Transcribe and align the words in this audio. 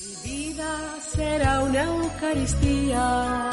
Mi 0.00 0.14
vida 0.30 0.96
será 1.14 1.60
una 1.62 1.84
Eucaristía, 1.84 3.50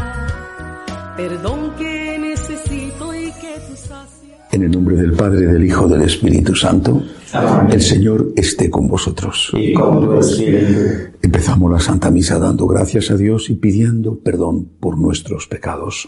perdón 1.18 1.74
que 1.78 2.18
necesito 2.18 3.14
y 3.14 3.26
que 3.34 3.56
tú. 3.68 3.74
En 4.54 4.64
el 4.64 4.72
nombre 4.72 4.96
del 4.96 5.12
Padre, 5.12 5.46
del 5.46 5.66
Hijo, 5.66 5.90
del 5.90 6.04
Espíritu 6.04 6.56
Santo, 6.56 7.04
el 7.70 7.82
Señor 7.82 8.32
esté 8.38 8.70
con 8.70 8.88
vosotros. 8.88 9.52
Y 9.58 9.74
con 9.74 10.00
tu 10.00 10.20
espíritu. 10.20 11.12
Empezamos 11.22 11.70
la 11.70 11.82
Santa 11.82 12.10
Misa 12.12 12.40
dando 12.40 12.66
gracias 12.66 13.12
a 13.12 13.18
Dios 13.18 13.50
y 13.50 13.56
pidiendo 13.56 14.18
perdón 14.20 14.70
por 14.80 14.98
nuestros 14.98 15.48
pecados. 15.48 16.08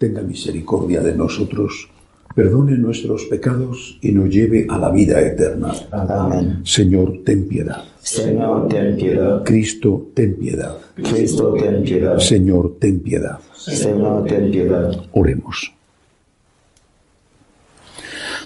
tenga 0.00 0.22
misericordia 0.22 1.02
de 1.02 1.14
nosotros, 1.14 1.90
perdone 2.34 2.78
nuestros 2.78 3.26
pecados 3.26 3.98
y 4.00 4.12
nos 4.12 4.30
lleve 4.30 4.66
a 4.66 4.78
la 4.78 4.90
vida 4.90 5.20
eterna. 5.20 5.74
Amén. 5.90 6.62
Señor, 6.64 7.20
ten 7.22 7.46
piedad. 7.46 7.84
Señor, 8.00 8.66
ten 8.68 8.96
piedad. 8.96 9.44
Cristo, 9.44 10.08
ten 10.14 10.36
piedad. 10.36 10.78
Cristo, 10.94 11.52
ten 11.52 11.82
piedad. 11.82 12.18
Señor, 12.18 12.76
ten 12.80 13.00
piedad. 13.00 13.40
Señor, 13.54 14.24
ten 14.24 14.50
piedad. 14.50 14.90
Oremos. 15.12 15.74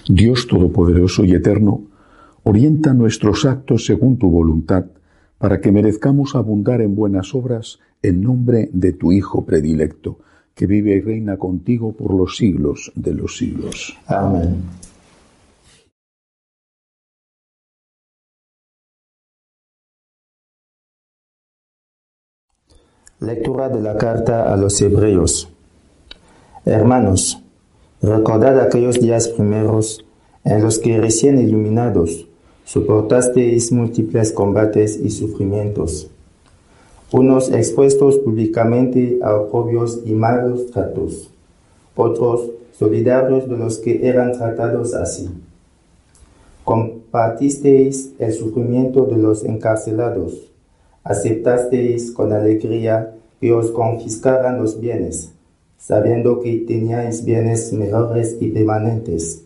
Dios 0.09 0.47
Todopoderoso 0.47 1.23
y 1.23 1.35
Eterno, 1.35 1.83
orienta 2.43 2.93
nuestros 2.93 3.45
actos 3.45 3.85
según 3.85 4.17
tu 4.17 4.29
voluntad, 4.29 4.87
para 5.37 5.61
que 5.61 5.71
merezcamos 5.71 6.35
abundar 6.35 6.81
en 6.81 6.95
buenas 6.95 7.33
obras 7.33 7.79
en 8.03 8.21
nombre 8.21 8.69
de 8.73 8.91
tu 8.91 9.13
Hijo 9.13 9.45
predilecto, 9.45 10.19
que 10.55 10.65
vive 10.65 10.95
y 10.95 11.01
reina 11.01 11.37
contigo 11.37 11.91
por 11.91 12.13
los 12.13 12.37
siglos 12.37 12.91
de 12.95 13.13
los 13.13 13.37
siglos. 13.37 13.95
Amén. 14.07 14.63
Lectura 23.19 23.69
de 23.69 23.81
la 23.81 23.97
carta 23.97 24.53
a 24.53 24.57
los 24.57 24.81
Hebreos. 24.81 25.49
Hermanos, 26.65 27.41
recordad 28.01 28.59
aquellos 28.59 28.99
días 28.99 29.27
primeros 29.27 30.05
en 30.43 30.61
los 30.61 30.79
que 30.79 30.99
recién 30.99 31.39
iluminados 31.39 32.27
soportasteis 32.65 33.71
múltiples 33.71 34.31
combates 34.31 34.97
y 34.97 35.11
sufrimientos, 35.11 36.09
unos 37.11 37.51
expuestos 37.51 38.17
públicamente 38.19 39.19
a 39.21 39.35
oprobios 39.35 40.01
y 40.05 40.13
malos 40.13 40.71
tratos, 40.71 41.31
otros 41.95 42.49
solidarios 42.77 43.47
de 43.47 43.57
los 43.57 43.77
que 43.77 44.07
eran 44.07 44.33
tratados 44.33 44.93
así. 44.93 45.29
Compartisteis 46.63 48.13
el 48.19 48.33
sufrimiento 48.33 49.05
de 49.05 49.17
los 49.17 49.45
encarcelados, 49.45 50.51
aceptasteis 51.03 52.11
con 52.11 52.33
alegría 52.33 53.13
que 53.39 53.53
os 53.53 53.69
confiscaran 53.71 54.57
los 54.57 54.79
bienes, 54.79 55.31
sabiendo 55.77 56.39
que 56.39 56.65
teníais 56.67 57.23
bienes 57.23 57.71
mejores 57.71 58.37
y 58.39 58.47
permanentes. 58.47 59.43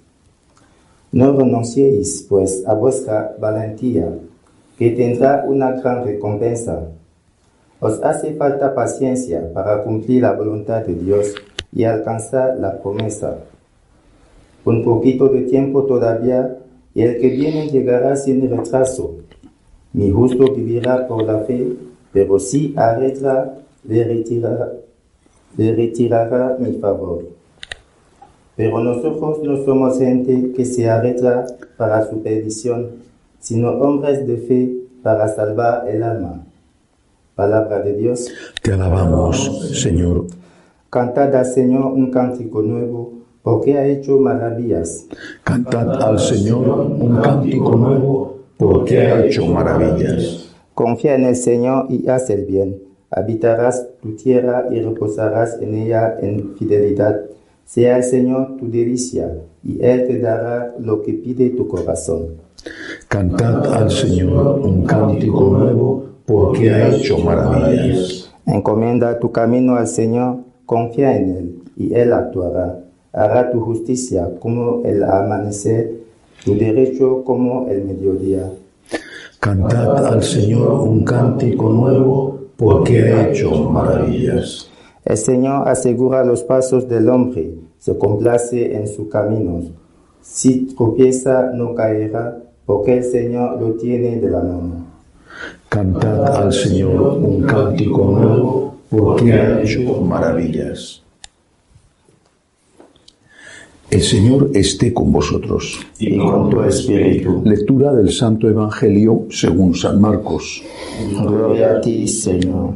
No 1.12 1.36
renunciéis, 1.36 2.26
pues, 2.30 2.64
a 2.66 2.74
vuestra 2.74 3.36
valentía, 3.40 4.10
que 4.78 4.92
tendrá 4.92 5.44
una 5.48 5.72
gran 5.72 6.06
recompensa. 6.06 6.88
Os 7.82 8.04
hace 8.04 8.34
falta 8.34 8.76
paciencia 8.76 9.54
para 9.54 9.84
cumplir 9.84 10.22
la 10.22 10.34
voluntad 10.34 10.86
de 10.86 10.96
Dios 10.96 11.34
y 11.72 11.86
alcanzar 11.86 12.58
la 12.60 12.82
promesa. 12.82 13.38
Un 14.66 14.84
poquito 14.84 15.30
de 15.30 15.44
tiempo 15.44 15.84
todavía 15.84 16.58
y 16.94 17.02
el 17.04 17.20
que 17.20 17.30
viene 17.30 17.70
llegará 17.70 18.18
sin 18.18 18.50
retraso. 18.50 19.16
Mi 19.94 20.12
justo 20.12 20.54
vivirá 20.54 21.08
por 21.08 21.24
la 21.24 21.40
fe, 21.40 21.74
pero 22.12 22.38
si 22.38 22.74
arretra, 22.76 23.58
le 23.86 24.04
retirará, 25.74 26.58
mi 26.60 26.74
favor. 26.74 27.24
Pero 28.56 28.84
nosotros 28.84 29.42
no 29.42 29.64
somos 29.64 29.98
gente 29.98 30.52
que 30.52 30.66
se 30.66 30.90
arretra 30.90 31.46
para 31.78 32.06
su 32.10 32.22
perdición, 32.22 32.90
sino 33.40 33.70
hombres 33.72 34.28
de 34.28 34.38
fe 34.38 34.70
para 35.02 35.30
salvar 35.30 35.88
el 35.88 36.04
alma. 36.04 36.44
Palabra 37.40 37.80
de 37.80 37.94
Dios. 37.94 38.28
Te 38.62 38.74
alabamos, 38.74 39.72
Señor. 39.72 40.26
Cantad 40.90 41.34
al 41.34 41.46
Señor 41.46 41.86
un 41.86 42.12
cántico 42.12 42.62
nuevo, 42.62 43.14
porque 43.42 43.78
ha 43.78 43.88
hecho 43.88 44.20
maravillas. 44.20 45.06
Cantad 45.46 45.90
al 46.04 46.20
Señor 46.20 46.68
un 46.68 47.16
cántico 47.22 47.78
nuevo, 47.78 48.40
porque 48.58 49.00
ha 49.00 49.26
hecho 49.26 49.46
maravillas. 49.46 50.54
Confía 50.74 51.16
en 51.16 51.24
el 51.24 51.38
Señor 51.38 51.86
y 51.88 52.10
haz 52.10 52.30
el 52.30 52.44
bien. 52.44 52.84
Habitarás 53.10 53.88
tu 54.02 54.18
tierra 54.18 54.66
y 54.70 54.82
reposarás 54.82 55.62
en 55.62 55.76
ella 55.76 56.18
en 56.20 56.58
fidelidad. 56.58 57.22
Sea 57.64 57.96
el 57.96 58.04
Señor 58.04 58.58
tu 58.58 58.70
delicia, 58.70 59.34
y 59.64 59.82
Él 59.82 60.08
te 60.08 60.20
dará 60.20 60.76
lo 60.78 61.02
que 61.04 61.14
pide 61.14 61.52
tu 61.52 61.70
corazón. 61.70 62.32
Cantad 63.08 63.74
al 63.74 63.90
Señor 63.90 64.60
un 64.60 64.84
cántico 64.84 65.52
nuevo, 65.52 66.09
porque 66.30 66.70
ha 66.70 66.96
hecho 66.96 67.18
maravillas. 67.18 68.30
Encomienda 68.46 69.18
tu 69.18 69.32
camino 69.32 69.76
al 69.76 69.88
Señor, 69.88 70.38
confía 70.68 71.18
en 71.18 71.30
Él, 71.36 71.64
y 71.76 71.94
Él 71.96 72.14
actuará. 72.14 72.82
Hará 73.12 73.52
tu 73.52 73.60
justicia 73.62 74.30
como 74.40 74.84
el 74.86 75.04
amanecer, 75.04 75.92
tu 76.46 76.56
derecho 76.56 77.24
como 77.24 77.68
el 77.68 77.84
mediodía. 77.84 78.48
Cantad 79.40 80.06
al 80.06 80.22
Señor 80.22 80.82
un 80.82 81.04
cántico 81.04 81.70
nuevo, 81.70 82.40
porque 82.58 83.12
ha 83.12 83.30
hecho 83.30 83.52
maravillas. 83.72 84.70
El 85.04 85.18
Señor 85.18 85.68
asegura 85.68 86.24
los 86.24 86.44
pasos 86.44 86.88
del 86.88 87.10
hombre, 87.10 87.56
se 87.80 87.98
complace 87.98 88.76
en 88.76 88.88
sus 88.88 89.08
caminos. 89.08 89.72
Si 90.22 90.76
tropieza, 90.76 91.50
no 91.56 91.74
caerá, 91.74 92.38
porque 92.68 92.98
el 92.98 93.04
Señor 93.04 93.60
lo 93.60 93.74
tiene 93.74 94.18
de 94.18 94.30
la 94.30 94.42
mano. 94.42 94.90
Cantad 95.80 96.44
al 96.44 96.52
Señor 96.52 97.20
un 97.20 97.44
cántico 97.44 98.12
nuevo, 98.12 98.76
porque 98.90 99.32
ha 99.32 99.62
hecho 99.62 100.02
maravillas. 100.02 101.02
El 103.90 104.02
Señor 104.02 104.52
esté 104.54 104.94
con 104.94 105.10
vosotros. 105.14 105.80
Y 105.98 106.18
con 106.18 106.50
tu 106.50 106.62
espíritu. 106.64 107.42
Lectura 107.46 107.94
del 107.94 108.12
Santo 108.12 108.50
Evangelio 108.50 109.28
según 109.30 109.74
San 109.74 110.02
Marcos. 110.02 110.62
Gloria 111.14 111.78
a 111.78 111.80
ti, 111.80 112.06
Señor. 112.10 112.74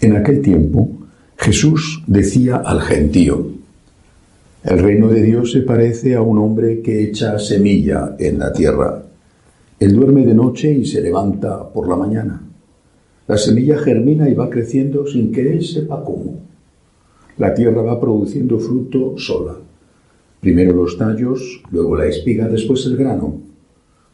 En 0.00 0.14
aquel 0.14 0.40
tiempo, 0.40 0.88
Jesús 1.36 2.04
decía 2.06 2.62
al 2.64 2.80
gentío, 2.82 3.57
el 4.64 4.78
reino 4.80 5.08
de 5.08 5.22
Dios 5.22 5.52
se 5.52 5.60
parece 5.60 6.16
a 6.16 6.22
un 6.22 6.38
hombre 6.38 6.82
que 6.82 7.04
echa 7.04 7.38
semilla 7.38 8.16
en 8.18 8.40
la 8.40 8.52
tierra. 8.52 9.04
Él 9.78 9.94
duerme 9.94 10.26
de 10.26 10.34
noche 10.34 10.72
y 10.72 10.84
se 10.84 11.00
levanta 11.00 11.68
por 11.68 11.88
la 11.88 11.94
mañana. 11.94 12.42
La 13.28 13.36
semilla 13.36 13.78
germina 13.78 14.28
y 14.28 14.34
va 14.34 14.50
creciendo 14.50 15.06
sin 15.06 15.30
que 15.30 15.52
él 15.52 15.64
sepa 15.64 16.02
cómo. 16.02 16.40
La 17.36 17.54
tierra 17.54 17.82
va 17.82 18.00
produciendo 18.00 18.58
fruto 18.58 19.16
sola. 19.16 19.54
Primero 20.40 20.72
los 20.72 20.98
tallos, 20.98 21.62
luego 21.70 21.96
la 21.96 22.06
espiga, 22.06 22.48
después 22.48 22.84
el 22.86 22.96
grano. 22.96 23.36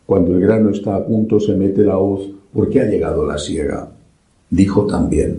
Cuando 0.05 0.35
el 0.35 0.40
grano 0.40 0.70
está 0.70 0.97
a 0.97 1.06
punto 1.06 1.40
se 1.40 1.55
mete 1.55 1.82
la 1.82 1.97
hoz 1.97 2.29
porque 2.52 2.81
ha 2.82 2.85
llegado 2.85 3.25
la 3.26 3.38
siega. 3.38 3.90
Dijo 4.50 4.87
también, 4.87 5.38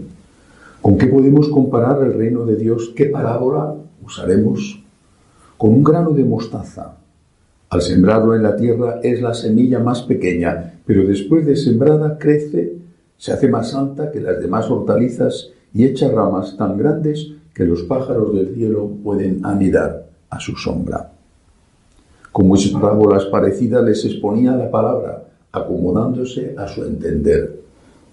¿con 0.81 0.97
qué 0.97 1.05
podemos 1.05 1.47
comparar 1.49 2.03
el 2.03 2.13
reino 2.13 2.43
de 2.43 2.55
Dios? 2.55 2.91
¿Qué 2.95 3.05
parábola 3.05 3.75
usaremos? 4.03 4.84
Con 5.57 5.73
un 5.73 5.83
grano 5.83 6.11
de 6.11 6.25
mostaza. 6.25 6.97
Al 7.69 7.81
sembrarlo 7.81 8.35
en 8.35 8.43
la 8.43 8.57
tierra 8.57 8.99
es 9.01 9.21
la 9.21 9.33
semilla 9.33 9.79
más 9.79 10.01
pequeña, 10.01 10.73
pero 10.85 11.07
después 11.07 11.45
de 11.45 11.55
sembrada 11.55 12.17
crece, 12.17 12.73
se 13.17 13.31
hace 13.31 13.47
más 13.47 13.73
alta 13.73 14.11
que 14.11 14.19
las 14.19 14.41
demás 14.41 14.69
hortalizas 14.69 15.51
y 15.73 15.85
echa 15.85 16.09
ramas 16.09 16.57
tan 16.57 16.77
grandes 16.77 17.31
que 17.53 17.63
los 17.63 17.83
pájaros 17.83 18.33
del 18.33 18.53
cielo 18.53 18.91
pueden 19.01 19.45
anidar 19.45 20.07
a 20.29 20.41
su 20.41 20.57
sombra. 20.57 21.13
Con 22.33 22.47
muchas 22.47 22.73
parábolas 22.73 23.23
parecidas 23.25 23.81
les 23.85 24.03
exponía 24.03 24.57
la 24.57 24.69
palabra, 24.69 25.23
acomodándose 25.53 26.53
a 26.57 26.67
su 26.67 26.83
entender. 26.83 27.61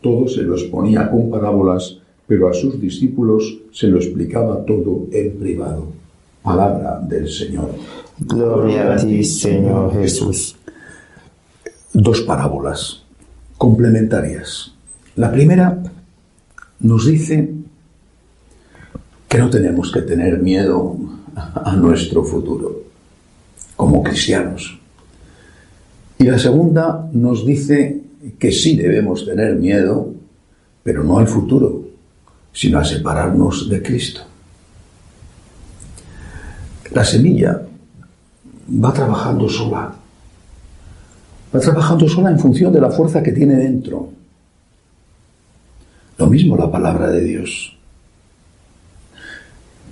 Todo 0.00 0.28
se 0.28 0.42
lo 0.42 0.54
exponía 0.54 1.10
con 1.10 1.28
parábolas, 1.28 1.98
pero 2.28 2.48
a 2.48 2.54
sus 2.54 2.80
discípulos 2.80 3.62
se 3.72 3.88
lo 3.88 3.96
explicaba 3.96 4.64
todo 4.64 5.06
en 5.10 5.32
privado. 5.38 6.01
Palabra 6.42 7.00
del 7.00 7.30
Señor. 7.30 7.74
Gloria 8.18 8.94
a 8.94 8.96
ti, 8.96 9.22
Señor 9.22 9.92
Jesús. 9.94 10.56
Dos 11.92 12.22
parábolas 12.22 13.02
complementarias. 13.58 14.72
La 15.16 15.30
primera 15.30 15.82
nos 16.80 17.06
dice 17.06 17.52
que 19.28 19.38
no 19.38 19.50
tenemos 19.50 19.92
que 19.92 20.02
tener 20.02 20.38
miedo 20.38 20.96
a 21.34 21.76
nuestro 21.76 22.24
futuro 22.24 22.82
como 23.76 24.02
cristianos. 24.02 24.78
Y 26.18 26.24
la 26.24 26.38
segunda 26.38 27.08
nos 27.12 27.46
dice 27.46 28.02
que 28.38 28.52
sí 28.52 28.76
debemos 28.76 29.24
tener 29.24 29.56
miedo, 29.56 30.12
pero 30.82 31.02
no 31.04 31.18
al 31.18 31.28
futuro, 31.28 31.84
sino 32.52 32.78
a 32.78 32.84
separarnos 32.84 33.68
de 33.68 33.82
Cristo. 33.82 34.31
La 36.94 37.04
semilla 37.04 37.62
va 38.68 38.92
trabajando 38.92 39.48
sola. 39.48 39.94
Va 41.54 41.60
trabajando 41.60 42.08
sola 42.08 42.30
en 42.30 42.38
función 42.38 42.72
de 42.72 42.80
la 42.80 42.90
fuerza 42.90 43.22
que 43.22 43.32
tiene 43.32 43.56
dentro. 43.56 44.08
Lo 46.18 46.26
mismo 46.26 46.56
la 46.56 46.70
palabra 46.70 47.08
de 47.10 47.20
Dios. 47.22 47.76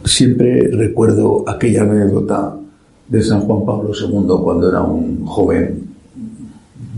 Siempre 0.04 0.68
recuerdo 0.68 1.44
aquella 1.48 1.82
anécdota 1.82 2.56
de 3.08 3.22
San 3.22 3.40
Juan 3.40 3.64
Pablo 3.64 3.92
II 3.94 4.42
cuando 4.42 4.68
era 4.68 4.82
un 4.82 5.24
joven, 5.26 5.88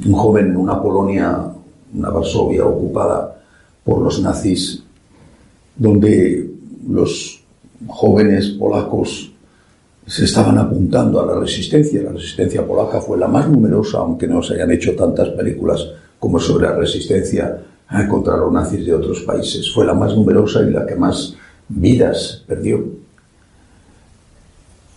un 0.04 0.12
joven 0.12 0.46
en 0.46 0.56
una 0.56 0.80
Polonia, 0.80 1.46
una 1.94 2.10
Varsovia 2.10 2.66
ocupada 2.66 3.40
por 3.84 4.02
los 4.02 4.20
nazis, 4.20 4.82
donde 5.76 6.50
los 6.88 7.42
jóvenes 7.86 8.48
polacos 8.50 9.31
se 10.06 10.24
estaban 10.24 10.58
apuntando 10.58 11.20
a 11.20 11.26
la 11.26 11.40
resistencia. 11.40 12.02
La 12.02 12.12
resistencia 12.12 12.66
polaca 12.66 13.00
fue 13.00 13.18
la 13.18 13.28
más 13.28 13.48
numerosa, 13.48 13.98
aunque 13.98 14.26
no 14.26 14.42
se 14.42 14.54
hayan 14.54 14.70
hecho 14.70 14.94
tantas 14.94 15.28
películas 15.30 15.86
como 16.18 16.38
sobre 16.38 16.68
la 16.68 16.76
resistencia 16.76 17.58
contra 18.08 18.36
los 18.36 18.52
nazis 18.52 18.84
de 18.86 18.94
otros 18.94 19.20
países. 19.20 19.70
Fue 19.70 19.84
la 19.84 19.94
más 19.94 20.16
numerosa 20.16 20.62
y 20.62 20.70
la 20.70 20.86
que 20.86 20.94
más 20.94 21.36
vidas 21.68 22.42
perdió. 22.46 22.84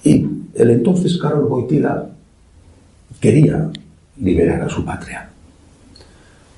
Y 0.04 0.28
el 0.54 0.70
entonces 0.70 1.18
Karol 1.18 1.46
Wojtyla 1.46 2.10
quería 3.20 3.70
liberar 4.22 4.62
a 4.62 4.70
su 4.70 4.86
patria. 4.86 5.30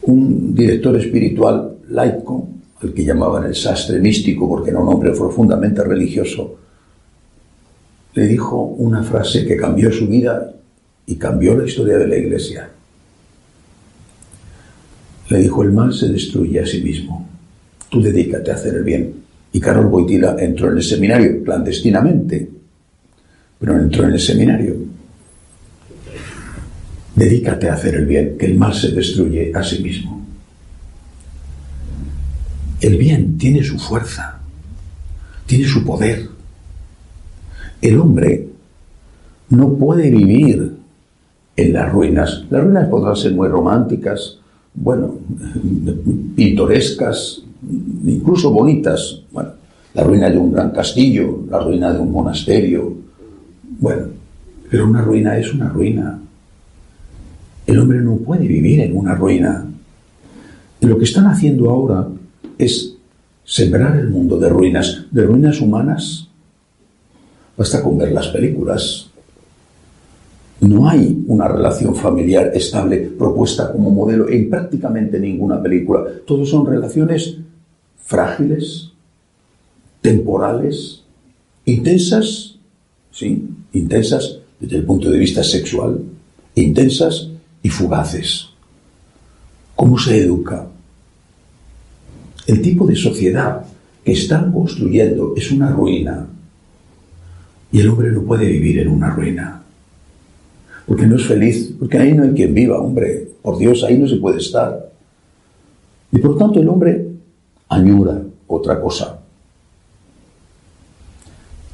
Un 0.03 0.53
director 0.53 0.95
espiritual 0.97 1.77
laico, 1.89 2.47
al 2.81 2.93
que 2.93 3.03
llamaban 3.03 3.45
el 3.45 3.55
sastre 3.55 3.99
místico 3.99 4.47
porque 4.47 4.69
era 4.69 4.79
un 4.79 4.87
hombre 4.89 5.11
profundamente 5.11 5.83
religioso, 5.83 6.55
le 8.17 8.25
dijo 8.25 8.59
una 8.59 9.03
frase 9.03 9.45
que 9.45 9.55
cambió 9.55 9.91
su 9.91 10.07
vida 10.07 10.51
y 11.05 11.17
cambió 11.17 11.55
la 11.55 11.67
historia 11.67 11.99
de 11.99 12.07
la 12.07 12.17
iglesia. 12.17 12.67
Le 15.29 15.37
dijo, 15.37 15.61
el 15.61 15.71
mal 15.71 15.93
se 15.93 16.07
destruye 16.07 16.59
a 16.59 16.65
sí 16.65 16.81
mismo. 16.81 17.29
Tú 17.87 18.01
dedícate 18.01 18.49
a 18.49 18.55
hacer 18.55 18.73
el 18.73 18.83
bien. 18.83 19.13
Y 19.53 19.59
Carol 19.59 19.85
Boitila 19.85 20.35
entró 20.39 20.71
en 20.71 20.77
el 20.77 20.83
seminario 20.83 21.43
clandestinamente, 21.43 22.49
pero 23.59 23.77
entró 23.77 24.05
en 24.05 24.13
el 24.13 24.19
seminario. 24.19 24.75
Dedícate 27.13 27.69
a 27.69 27.75
hacer 27.75 27.97
el 27.97 28.07
bien, 28.07 28.35
que 28.35 28.47
el 28.47 28.55
mal 28.55 28.73
se 28.73 28.93
destruye 28.93 29.51
a 29.53 29.63
sí 29.63 29.83
mismo. 29.83 30.25
El 32.81 32.97
bien 32.97 33.37
tiene 33.37 33.63
su 33.63 33.77
fuerza, 33.77 34.39
tiene 35.45 35.65
su 35.65 35.85
poder. 35.85 36.36
El 37.81 37.99
hombre 37.99 38.47
no 39.49 39.73
puede 39.73 40.09
vivir 40.09 40.77
en 41.55 41.73
las 41.73 41.91
ruinas. 41.91 42.45
Las 42.49 42.63
ruinas 42.63 42.87
podrán 42.87 43.15
ser 43.15 43.33
muy 43.33 43.47
románticas, 43.47 44.39
bueno, 44.73 45.15
pintorescas, 46.35 47.41
incluso 48.05 48.51
bonitas. 48.51 49.21
Bueno, 49.31 49.51
la 49.93 50.03
ruina 50.03 50.29
de 50.29 50.37
un 50.37 50.51
gran 50.51 50.71
castillo, 50.71 51.43
la 51.49 51.59
ruina 51.59 51.91
de 51.91 51.99
un 51.99 52.11
monasterio. 52.11 52.93
Bueno, 53.79 54.07
pero 54.69 54.87
una 54.87 55.01
ruina 55.01 55.37
es 55.37 55.53
una 55.53 55.69
ruina. 55.69 56.19
El 57.65 57.79
hombre 57.79 57.99
no 58.01 58.17
puede 58.17 58.47
vivir 58.47 58.81
en 58.81 58.95
una 58.95 59.15
ruina. 59.15 59.65
Lo 60.81 60.97
que 60.97 61.03
están 61.03 61.25
haciendo 61.25 61.69
ahora 61.69 62.07
es 62.57 62.95
sembrar 63.43 63.97
el 63.97 64.09
mundo 64.09 64.37
de 64.37 64.49
ruinas, 64.49 65.05
de 65.09 65.23
ruinas 65.23 65.59
humanas. 65.59 66.26
Basta 67.57 67.81
con 67.81 67.97
ver 67.97 68.11
las 68.11 68.27
películas. 68.27 69.09
No 70.61 70.87
hay 70.87 71.23
una 71.27 71.47
relación 71.47 71.95
familiar 71.95 72.51
estable 72.53 72.97
propuesta 73.17 73.71
como 73.71 73.89
modelo 73.89 74.29
en 74.29 74.49
prácticamente 74.49 75.19
ninguna 75.19 75.61
película. 75.61 76.03
Todos 76.25 76.49
son 76.49 76.65
relaciones 76.65 77.37
frágiles, 77.97 78.91
temporales, 80.01 81.03
intensas, 81.65 82.55
sí, 83.11 83.49
intensas 83.73 84.39
desde 84.59 84.77
el 84.77 84.85
punto 84.85 85.09
de 85.09 85.19
vista 85.19 85.43
sexual, 85.43 86.01
intensas 86.55 87.29
y 87.61 87.69
fugaces. 87.69 88.47
¿Cómo 89.75 89.97
se 89.99 90.17
educa? 90.17 90.67
El 92.47 92.61
tipo 92.61 92.87
de 92.87 92.95
sociedad 92.95 93.65
que 94.03 94.13
están 94.13 94.51
construyendo 94.51 95.33
es 95.35 95.51
una 95.51 95.69
ruina. 95.69 96.27
Y 97.71 97.79
el 97.79 97.89
hombre 97.89 98.11
no 98.11 98.21
puede 98.23 98.45
vivir 98.47 98.79
en 98.79 98.89
una 98.89 99.09
ruina 99.09 99.63
porque 100.87 101.05
no 101.05 101.17
es 101.17 101.25
feliz, 101.25 101.73
porque 101.77 101.97
ahí 101.97 102.13
no 102.13 102.23
hay 102.23 102.31
quien 102.31 102.53
viva, 102.53 102.79
hombre, 102.79 103.27
por 103.41 103.57
Dios, 103.57 103.83
ahí 103.83 103.97
no 103.97 104.07
se 104.07 104.15
puede 104.15 104.37
estar. 104.37 104.89
Y 106.13 106.19
por 106.19 106.37
tanto 106.37 106.61
el 106.61 106.69
hombre 106.69 107.05
añora 107.67 108.21
otra 108.47 108.79
cosa. 108.79 109.19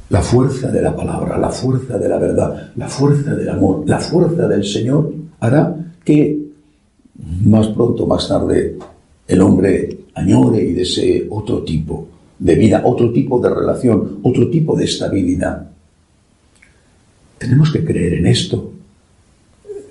La 0.09 0.21
fuerza 0.21 0.71
de 0.71 0.81
la 0.81 0.95
palabra, 0.95 1.37
la 1.37 1.49
fuerza 1.49 1.97
de 1.99 2.09
la 2.09 2.17
verdad, 2.17 2.71
la 2.75 2.87
fuerza 2.87 3.35
del 3.35 3.49
amor, 3.49 3.83
la 3.85 3.99
fuerza 3.99 4.47
del 4.47 4.63
Señor 4.63 5.13
hará 5.39 5.75
que 6.03 6.39
más 7.45 7.67
pronto, 7.67 8.07
más 8.07 8.27
tarde, 8.27 8.77
el 9.27 9.41
hombre 9.41 10.05
añore 10.15 10.63
y 10.63 10.73
desee 10.73 11.27
otro 11.29 11.63
tipo 11.63 12.07
de 12.39 12.55
vida, 12.55 12.81
otro 12.83 13.13
tipo 13.13 13.39
de 13.39 13.49
relación, 13.49 14.19
otro 14.23 14.49
tipo 14.49 14.75
de 14.75 14.85
estabilidad. 14.85 15.69
Tenemos 17.43 17.73
que 17.73 17.83
creer 17.83 18.13
en 18.13 18.27
esto. 18.27 18.71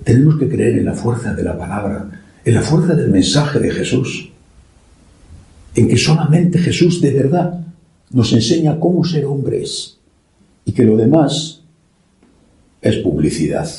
Tenemos 0.03 0.39
que 0.39 0.49
creer 0.49 0.79
en 0.79 0.85
la 0.85 0.95
fuerza 0.95 1.35
de 1.35 1.43
la 1.43 1.55
palabra, 1.55 2.09
en 2.43 2.53
la 2.55 2.63
fuerza 2.63 2.95
del 2.95 3.11
mensaje 3.11 3.59
de 3.59 3.69
Jesús, 3.69 4.31
en 5.75 5.87
que 5.87 5.95
solamente 5.95 6.57
Jesús 6.57 6.99
de 6.99 7.11
verdad 7.11 7.63
nos 8.09 8.33
enseña 8.33 8.79
cómo 8.79 9.03
ser 9.05 9.25
hombres 9.25 9.99
y 10.65 10.71
que 10.71 10.83
lo 10.83 10.97
demás 10.97 11.61
es 12.81 12.97
publicidad. 12.97 13.69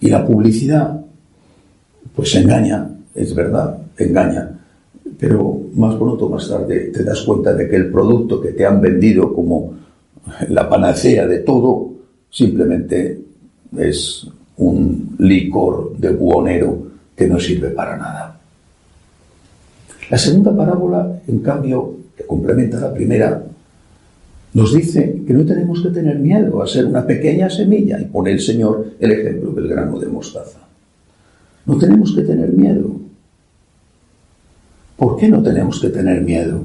Y 0.00 0.08
la 0.08 0.26
publicidad, 0.26 1.04
pues 2.16 2.34
engaña, 2.34 2.88
es 3.14 3.34
verdad, 3.34 3.76
engaña, 3.98 4.58
pero 5.18 5.60
más 5.74 5.96
pronto 5.96 6.24
o 6.24 6.30
más 6.30 6.48
tarde 6.48 6.90
te 6.94 7.04
das 7.04 7.20
cuenta 7.20 7.52
de 7.52 7.68
que 7.68 7.76
el 7.76 7.90
producto 7.90 8.40
que 8.40 8.52
te 8.52 8.64
han 8.64 8.80
vendido 8.80 9.34
como 9.34 9.74
la 10.48 10.66
panacea 10.66 11.26
de 11.26 11.40
todo 11.40 11.89
simplemente 12.30 13.20
es 13.76 14.26
un 14.56 15.16
licor 15.18 15.96
de 15.96 16.10
buonero 16.10 16.86
que 17.16 17.26
no 17.26 17.38
sirve 17.38 17.70
para 17.70 17.96
nada. 17.96 18.40
La 20.08 20.18
segunda 20.18 20.56
parábola, 20.56 21.20
en 21.26 21.40
cambio, 21.40 21.96
que 22.16 22.24
complementa 22.24 22.80
la 22.80 22.92
primera, 22.92 23.42
nos 24.52 24.74
dice 24.74 25.22
que 25.26 25.32
no 25.32 25.44
tenemos 25.44 25.82
que 25.82 25.90
tener 25.90 26.18
miedo 26.18 26.60
a 26.62 26.66
ser 26.66 26.86
una 26.86 27.06
pequeña 27.06 27.48
semilla 27.48 28.00
y 28.00 28.06
pone 28.06 28.32
el 28.32 28.40
Señor 28.40 28.94
el 28.98 29.12
ejemplo 29.12 29.52
del 29.52 29.68
grano 29.68 29.98
de 29.98 30.08
mostaza. 30.08 30.58
No 31.66 31.78
tenemos 31.78 32.12
que 32.14 32.22
tener 32.22 32.50
miedo. 32.52 32.90
¿Por 34.96 35.16
qué 35.16 35.28
no 35.28 35.42
tenemos 35.42 35.80
que 35.80 35.90
tener 35.90 36.20
miedo? 36.22 36.62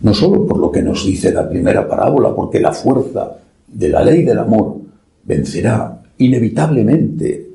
No 0.00 0.14
solo 0.14 0.46
por 0.46 0.58
lo 0.58 0.70
que 0.70 0.82
nos 0.82 1.04
dice 1.04 1.32
la 1.32 1.48
primera 1.48 1.88
parábola, 1.88 2.34
porque 2.34 2.60
la 2.60 2.72
fuerza 2.72 3.38
de 3.74 3.88
la 3.88 4.04
ley 4.04 4.22
del 4.22 4.38
amor 4.38 4.80
vencerá 5.24 6.02
inevitablemente 6.18 7.50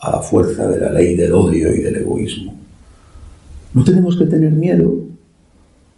a 0.00 0.10
la 0.12 0.20
fuerza 0.20 0.68
de 0.68 0.78
la 0.78 0.92
ley 0.92 1.16
del 1.16 1.32
odio 1.32 1.74
y 1.74 1.80
del 1.80 1.96
egoísmo. 1.96 2.54
No 3.72 3.82
tenemos 3.82 4.16
que 4.16 4.26
tener 4.26 4.52
miedo 4.52 5.04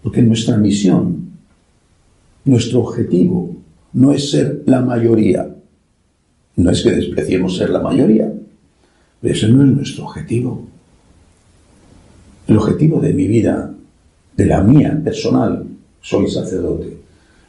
Porque 0.07 0.23
nuestra 0.23 0.57
misión, 0.57 1.33
nuestro 2.45 2.79
objetivo, 2.79 3.57
no 3.93 4.13
es 4.13 4.31
ser 4.31 4.63
la 4.65 4.81
mayoría. 4.81 5.51
No 6.55 6.71
es 6.71 6.85
que 6.85 6.93
despreciemos 6.93 7.57
ser 7.57 7.71
la 7.71 7.81
mayoría, 7.81 8.33
pero 9.21 9.35
ese 9.35 9.49
no 9.49 9.65
es 9.65 9.69
nuestro 9.69 10.05
objetivo. 10.05 10.65
El 12.47 12.57
objetivo 12.57 13.01
de 13.01 13.15
mi 13.15 13.27
vida, 13.27 13.75
de 14.37 14.47
la 14.47 14.63
mía 14.63 15.01
personal, 15.03 15.67
soy 16.01 16.31
sacerdote. 16.31 16.97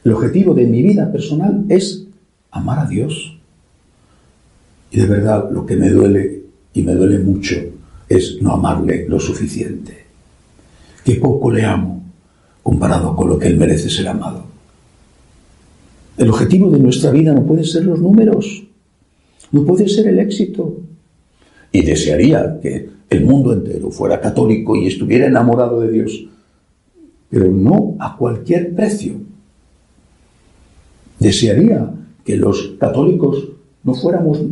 El 0.02 0.12
objetivo 0.14 0.52
de 0.52 0.66
mi 0.66 0.82
vida 0.82 1.12
personal 1.12 1.64
es 1.68 2.07
amar 2.50 2.80
a 2.80 2.86
Dios. 2.86 3.38
Y 4.90 5.00
de 5.00 5.06
verdad 5.06 5.50
lo 5.50 5.66
que 5.66 5.76
me 5.76 5.90
duele, 5.90 6.42
y 6.72 6.82
me 6.82 6.94
duele 6.94 7.18
mucho, 7.18 7.56
es 8.08 8.40
no 8.40 8.52
amarle 8.52 9.06
lo 9.08 9.20
suficiente. 9.20 10.06
Que 11.04 11.16
poco 11.16 11.50
le 11.50 11.64
amo 11.64 12.02
comparado 12.62 13.14
con 13.16 13.28
lo 13.28 13.38
que 13.38 13.48
Él 13.48 13.56
merece 13.56 13.88
ser 13.88 14.08
amado. 14.08 14.44
El 16.16 16.30
objetivo 16.30 16.70
de 16.70 16.78
nuestra 16.78 17.10
vida 17.10 17.32
no 17.32 17.44
puede 17.44 17.64
ser 17.64 17.84
los 17.84 18.00
números, 18.00 18.64
no 19.52 19.64
puede 19.64 19.88
ser 19.88 20.08
el 20.08 20.18
éxito. 20.18 20.80
Y 21.70 21.82
desearía 21.82 22.58
que 22.60 22.90
el 23.08 23.24
mundo 23.24 23.52
entero 23.52 23.90
fuera 23.90 24.20
católico 24.20 24.76
y 24.76 24.86
estuviera 24.86 25.26
enamorado 25.26 25.80
de 25.80 25.90
Dios, 25.90 26.26
pero 27.30 27.50
no 27.50 27.96
a 28.00 28.16
cualquier 28.16 28.74
precio. 28.74 29.14
Desearía 31.18 31.90
que 32.28 32.36
los 32.36 32.74
católicos 32.78 33.42
no 33.84 33.94
fuéramos 33.94 34.42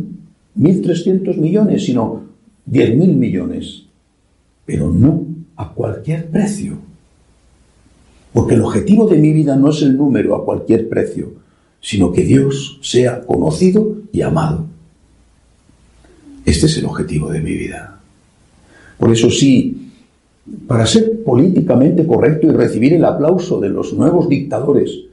1.300 0.57 1.37
millones, 1.37 1.85
sino 1.85 2.23
10.000 2.67 3.13
millones, 3.13 3.83
pero 4.65 4.89
no 4.89 5.27
a 5.55 5.71
cualquier 5.75 6.25
precio. 6.25 6.79
Porque 8.33 8.55
el 8.55 8.61
objetivo 8.61 9.07
de 9.07 9.19
mi 9.19 9.31
vida 9.31 9.55
no 9.55 9.69
es 9.69 9.83
el 9.83 9.95
número 9.95 10.35
a 10.35 10.43
cualquier 10.43 10.89
precio, 10.89 11.33
sino 11.79 12.11
que 12.11 12.23
Dios 12.23 12.79
sea 12.81 13.21
conocido 13.21 13.97
y 14.11 14.23
amado. 14.23 14.65
Este 16.47 16.65
es 16.65 16.77
el 16.79 16.85
objetivo 16.85 17.29
de 17.29 17.41
mi 17.41 17.53
vida. 17.53 17.99
Por 18.97 19.11
eso 19.11 19.29
sí, 19.29 19.91
para 20.65 20.87
ser 20.87 21.21
políticamente 21.23 22.07
correcto 22.07 22.47
y 22.47 22.49
recibir 22.53 22.95
el 22.95 23.05
aplauso 23.05 23.59
de 23.59 23.69
los 23.69 23.93
nuevos 23.93 24.27
dictadores, 24.27 25.06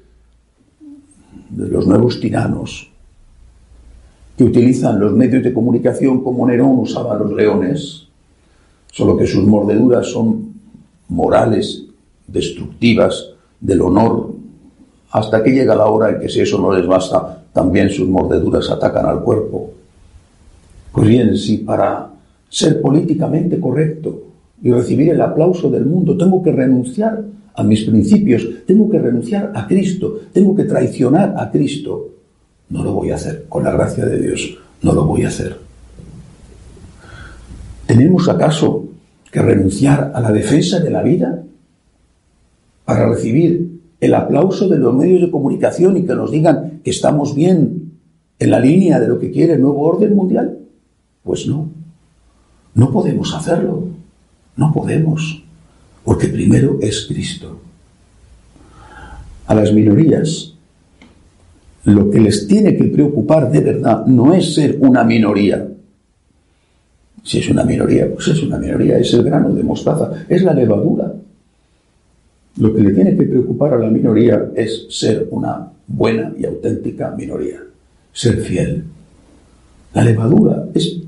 de 1.56 1.68
los 1.68 1.86
nuevos 1.86 2.20
tiranos, 2.20 2.90
que 4.36 4.44
utilizan 4.44 4.98
los 4.98 5.12
medios 5.12 5.44
de 5.44 5.52
comunicación 5.52 6.22
como 6.22 6.46
Nerón 6.46 6.78
usaba 6.78 7.16
los 7.16 7.32
leones, 7.32 8.08
solo 8.90 9.16
que 9.16 9.26
sus 9.26 9.46
mordeduras 9.46 10.06
son 10.06 10.54
morales, 11.08 11.84
destructivas 12.26 13.30
del 13.60 13.82
honor, 13.82 14.32
hasta 15.10 15.42
que 15.42 15.52
llega 15.52 15.76
la 15.76 15.86
hora 15.86 16.10
en 16.10 16.20
que 16.20 16.28
si 16.28 16.40
eso 16.40 16.58
no 16.58 16.72
les 16.72 16.86
basta, 16.86 17.44
también 17.52 17.88
sus 17.90 18.08
mordeduras 18.08 18.68
atacan 18.70 19.06
al 19.06 19.22
cuerpo. 19.22 19.70
Pues 20.92 21.06
bien, 21.06 21.36
si 21.36 21.58
para 21.58 22.10
ser 22.48 22.80
políticamente 22.80 23.60
correcto 23.60 24.22
y 24.62 24.72
recibir 24.72 25.10
el 25.10 25.20
aplauso 25.20 25.70
del 25.70 25.84
mundo 25.84 26.16
tengo 26.16 26.42
que 26.42 26.52
renunciar 26.52 27.22
a 27.54 27.62
mis 27.62 27.84
principios, 27.84 28.46
tengo 28.66 28.90
que 28.90 28.98
renunciar 28.98 29.52
a 29.54 29.66
Cristo, 29.66 30.20
tengo 30.32 30.54
que 30.54 30.64
traicionar 30.64 31.34
a 31.38 31.50
Cristo, 31.50 32.10
no 32.70 32.82
lo 32.82 32.92
voy 32.92 33.10
a 33.10 33.14
hacer. 33.14 33.46
Con 33.48 33.64
la 33.64 33.70
gracia 33.70 34.04
de 34.04 34.20
Dios, 34.20 34.58
no 34.82 34.92
lo 34.92 35.04
voy 35.04 35.22
a 35.22 35.28
hacer. 35.28 35.56
¿Tenemos 37.86 38.28
acaso 38.28 38.86
que 39.30 39.40
renunciar 39.40 40.12
a 40.14 40.20
la 40.20 40.32
defensa 40.32 40.80
de 40.80 40.90
la 40.90 41.02
vida 41.02 41.44
para 42.84 43.08
recibir 43.08 43.80
el 44.00 44.14
aplauso 44.14 44.68
de 44.68 44.78
los 44.78 44.94
medios 44.94 45.20
de 45.22 45.30
comunicación 45.30 45.96
y 45.96 46.04
que 46.04 46.14
nos 46.14 46.30
digan 46.30 46.80
que 46.82 46.90
estamos 46.90 47.34
bien 47.34 47.92
en 48.38 48.50
la 48.50 48.58
línea 48.58 48.98
de 48.98 49.08
lo 49.08 49.18
que 49.18 49.30
quiere 49.30 49.54
el 49.54 49.62
nuevo 49.62 49.82
orden 49.82 50.14
mundial? 50.14 50.58
Pues 51.22 51.46
no, 51.46 51.68
no 52.74 52.90
podemos 52.90 53.34
hacerlo, 53.34 53.84
no 54.56 54.72
podemos, 54.72 55.43
porque 56.04 56.28
primero 56.28 56.78
es 56.80 57.06
Cristo. 57.06 57.60
A 59.46 59.54
las 59.54 59.72
minorías 59.72 60.54
lo 61.84 62.10
que 62.10 62.20
les 62.20 62.46
tiene 62.46 62.76
que 62.76 62.84
preocupar 62.84 63.50
de 63.50 63.60
verdad 63.60 64.06
no 64.06 64.32
es 64.32 64.54
ser 64.54 64.78
una 64.80 65.04
minoría. 65.04 65.68
Si 67.22 67.38
es 67.38 67.48
una 67.48 67.64
minoría, 67.64 68.10
pues 68.12 68.28
es 68.28 68.42
una 68.42 68.58
minoría, 68.58 68.98
es 68.98 69.12
el 69.14 69.22
grano 69.22 69.50
de 69.50 69.62
mostaza, 69.62 70.24
es 70.28 70.42
la 70.42 70.54
levadura. 70.54 71.12
Lo 72.56 72.74
que 72.74 72.82
le 72.82 72.92
tiene 72.92 73.16
que 73.16 73.24
preocupar 73.24 73.74
a 73.74 73.78
la 73.78 73.90
minoría 73.90 74.50
es 74.54 74.86
ser 74.90 75.26
una 75.30 75.70
buena 75.86 76.32
y 76.38 76.46
auténtica 76.46 77.10
minoría, 77.10 77.60
ser 78.12 78.40
fiel. 78.40 78.84
La 79.92 80.04
levadura 80.04 80.66
es 80.74 81.00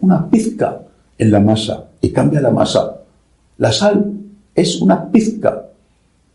una 0.00 0.28
pizca 0.28 0.82
en 1.16 1.30
la 1.30 1.40
masa 1.40 1.88
y 2.00 2.10
cambia 2.10 2.40
la 2.40 2.50
masa. 2.50 2.96
La 3.58 3.72
sal 3.72 4.19
es 4.60 4.80
una 4.80 5.10
pizca 5.10 5.66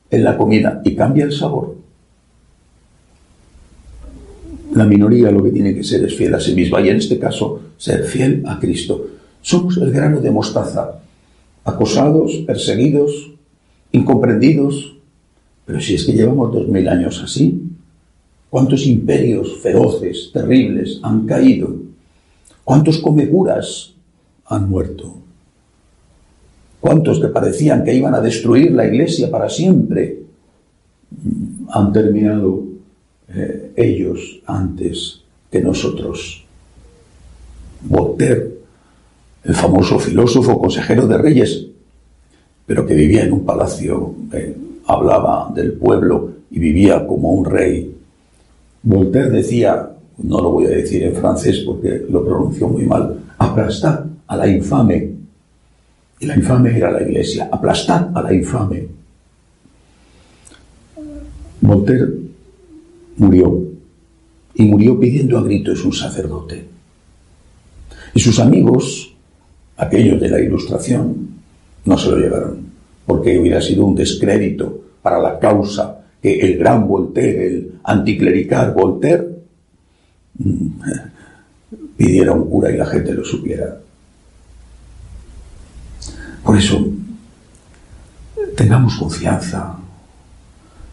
en 0.09 0.23
la 0.23 0.37
comida 0.37 0.81
y 0.83 0.95
cambia 0.95 1.25
el 1.25 1.31
sabor. 1.31 1.75
La 4.73 4.85
minoría 4.85 5.31
lo 5.31 5.43
que 5.43 5.51
tiene 5.51 5.73
que 5.73 5.83
ser 5.83 6.03
es 6.03 6.15
fiel 6.15 6.33
a 6.33 6.39
sí 6.39 6.53
misma 6.53 6.81
y 6.81 6.89
en 6.89 6.97
este 6.97 7.17
caso 7.17 7.61
ser 7.77 8.03
fiel 8.03 8.43
a 8.45 8.59
Cristo. 8.59 9.07
Somos 9.41 9.77
el 9.77 9.91
grano 9.91 10.19
de 10.19 10.31
mostaza, 10.31 10.99
acosados, 11.63 12.43
perseguidos, 12.47 13.31
incomprendidos, 13.91 14.97
pero 15.65 15.79
si 15.79 15.95
es 15.95 16.03
que 16.03 16.13
llevamos 16.13 16.53
dos 16.53 16.67
mil 16.67 16.87
años 16.89 17.21
así, 17.23 17.61
¿cuántos 18.49 18.85
imperios 18.85 19.59
feroces, 19.61 20.31
terribles 20.33 20.99
han 21.03 21.25
caído? 21.25 21.73
¿Cuántos 22.63 22.99
comecuras 22.99 23.93
han 24.45 24.69
muerto? 24.69 25.24
¿Cuántos 26.85 27.19
que 27.19 27.29
parecían 27.29 27.83
que 27.83 27.95
iban 27.95 28.13
a 28.13 28.21
destruir 28.21 28.71
la 28.71 28.85
iglesia 28.85 29.31
para 29.31 29.49
siempre 29.49 30.19
han 31.71 31.91
terminado 31.91 32.61
eh, 33.33 33.71
ellos 33.75 34.39
antes 34.45 35.21
que 35.49 35.61
nosotros. 35.61 36.45
Voltaire, 37.81 38.51
el 39.45 39.55
famoso 39.55 39.97
filósofo 39.97 40.59
consejero 40.59 41.07
de 41.07 41.17
reyes, 41.17 41.65
pero 42.67 42.85
que 42.85 42.93
vivía 42.93 43.23
en 43.23 43.33
un 43.33 43.43
palacio, 43.43 44.13
eh, 44.31 44.55
hablaba 44.85 45.51
del 45.55 45.73
pueblo 45.73 46.33
y 46.51 46.59
vivía 46.59 47.07
como 47.07 47.31
un 47.31 47.45
rey. 47.45 47.95
Voltaire 48.83 49.31
decía, 49.31 49.89
no 50.19 50.39
lo 50.39 50.51
voy 50.51 50.65
a 50.65 50.69
decir 50.69 51.01
en 51.01 51.15
francés 51.15 51.63
porque 51.65 52.05
lo 52.07 52.23
pronunció 52.23 52.67
muy 52.67 52.85
mal, 52.85 53.23
aplastad 53.39 54.05
a 54.27 54.37
la 54.37 54.47
infame. 54.47 55.14
Y 56.19 56.25
la 56.25 56.35
infame 56.35 56.77
era 56.77 56.91
la 56.91 57.01
iglesia, 57.01 57.49
aplastad 57.51 58.09
a 58.15 58.21
la 58.21 58.33
infame. 58.33 58.87
Voltaire 61.61 62.07
murió. 63.17 63.61
Y 64.53 64.65
murió 64.65 64.97
pidiendo 64.99 65.37
a 65.37 65.43
gritos 65.43 65.83
un 65.83 65.91
sacerdote. 65.91 66.63
Y 68.13 68.19
sus 68.19 68.39
amigos, 68.39 69.13
aquellos 69.75 70.21
de 70.21 70.29
la 70.29 70.39
ilustración, 70.39 71.27
no 71.83 71.97
se 71.97 72.09
lo 72.09 72.17
llevaron, 72.17 72.59
porque 73.05 73.37
hubiera 73.37 73.61
sido 73.61 73.85
un 73.85 73.95
descrédito 73.95 74.81
para 75.01 75.19
la 75.19 75.37
causa 75.37 76.05
que 76.21 76.39
el 76.39 76.57
gran 76.57 76.87
Voltaire, 76.87 77.47
el 77.47 77.71
anticlerical 77.83 78.73
Voltaire, 78.73 79.27
mm, 80.39 80.67
pidiera 81.97 82.31
un 82.31 82.49
cura 82.49 82.71
y 82.71 82.77
la 82.77 82.85
gente 82.85 83.13
lo 83.13 83.23
supiera. 83.23 83.77
Por 86.45 86.55
eso, 86.55 86.87
tengamos 88.55 88.97
confianza, 88.97 89.77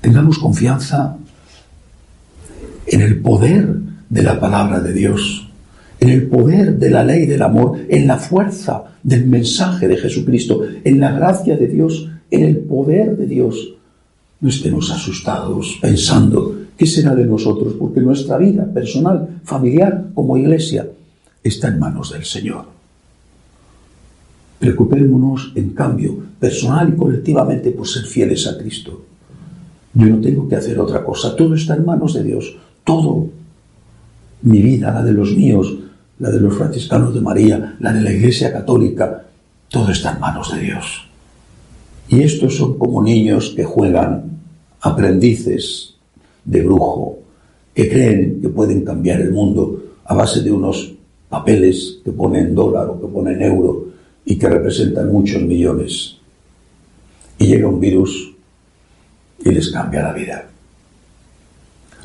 tengamos 0.00 0.38
confianza 0.38 1.18
en 2.86 3.00
el 3.02 3.20
poder 3.20 3.68
de 4.08 4.22
la 4.22 4.40
palabra 4.40 4.80
de 4.80 4.94
Dios, 4.94 5.46
en 6.00 6.08
el 6.08 6.26
poder 6.26 6.78
de 6.78 6.88
la 6.88 7.04
ley 7.04 7.26
del 7.26 7.42
amor, 7.42 7.78
en 7.86 8.06
la 8.06 8.16
fuerza 8.16 8.84
del 9.02 9.26
mensaje 9.26 9.88
de 9.88 9.98
Jesucristo, 9.98 10.62
en 10.84 10.98
la 10.98 11.12
gracia 11.12 11.54
de 11.58 11.68
Dios, 11.68 12.08
en 12.30 12.44
el 12.44 12.56
poder 12.56 13.18
de 13.18 13.26
Dios. 13.26 13.74
No 14.40 14.48
estemos 14.48 14.90
asustados 14.90 15.78
pensando 15.82 16.60
qué 16.78 16.86
será 16.86 17.14
de 17.14 17.26
nosotros, 17.26 17.74
porque 17.78 18.00
nuestra 18.00 18.38
vida 18.38 18.64
personal, 18.64 19.40
familiar, 19.44 20.06
como 20.14 20.38
iglesia, 20.38 20.88
está 21.44 21.68
en 21.68 21.78
manos 21.78 22.10
del 22.10 22.24
Señor. 22.24 22.81
Preocupémonos, 24.62 25.50
en 25.56 25.70
cambio, 25.70 26.16
personal 26.38 26.90
y 26.90 26.96
colectivamente, 26.96 27.72
por 27.72 27.88
ser 27.88 28.04
fieles 28.04 28.46
a 28.46 28.56
Cristo. 28.56 29.02
Yo 29.92 30.06
no 30.06 30.20
tengo 30.20 30.48
que 30.48 30.54
hacer 30.54 30.78
otra 30.78 31.02
cosa, 31.02 31.34
todo 31.34 31.56
está 31.56 31.74
en 31.74 31.84
manos 31.84 32.14
de 32.14 32.22
Dios 32.22 32.54
todo, 32.84 33.28
mi 34.42 34.62
vida, 34.62 34.92
la 34.92 35.02
de 35.02 35.12
los 35.12 35.36
míos, 35.36 35.74
la 36.20 36.30
de 36.30 36.38
los 36.38 36.54
franciscanos 36.54 37.12
de 37.12 37.20
María, 37.20 37.76
la 37.80 37.92
de 37.92 38.02
la 38.02 38.12
Iglesia 38.12 38.52
Católica, 38.52 39.24
todo 39.68 39.90
está 39.90 40.12
en 40.12 40.20
manos 40.20 40.54
de 40.54 40.60
Dios. 40.60 41.08
Y 42.08 42.22
estos 42.22 42.56
son 42.56 42.78
como 42.78 43.02
niños 43.02 43.52
que 43.56 43.64
juegan, 43.64 44.38
aprendices 44.80 45.94
de 46.44 46.62
brujo, 46.62 47.18
que 47.74 47.88
creen 47.88 48.40
que 48.40 48.48
pueden 48.48 48.84
cambiar 48.84 49.20
el 49.20 49.32
mundo 49.32 49.82
a 50.04 50.14
base 50.14 50.40
de 50.40 50.52
unos 50.52 50.92
papeles 51.28 51.98
que 52.04 52.12
ponen 52.12 52.54
dólar 52.54 52.88
o 52.90 53.00
que 53.00 53.06
ponen 53.08 53.42
euro 53.42 53.91
y 54.24 54.38
que 54.38 54.48
representan 54.48 55.12
muchos 55.12 55.42
millones. 55.42 56.16
Y 57.38 57.46
llega 57.46 57.68
un 57.68 57.80
virus 57.80 58.32
y 59.44 59.50
les 59.50 59.70
cambia 59.70 60.02
la 60.02 60.12
vida. 60.12 60.48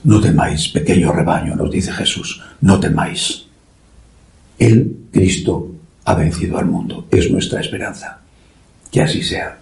No 0.04 0.22
temáis, 0.22 0.70
pequeño 0.70 1.12
rebaño, 1.12 1.56
nos 1.56 1.72
dice 1.72 1.92
Jesús, 1.92 2.42
no 2.62 2.80
temáis. 2.80 3.46
Él, 4.58 4.98
Cristo, 5.12 5.72
ha 6.06 6.16
vencido 6.16 6.58
al 6.58 6.66
mundo. 6.66 7.06
Es 7.12 7.30
nuestra 7.30 7.62
esperanza. 7.62 8.20
Que 8.92 9.02
así 9.02 9.22
sea. 9.22 9.58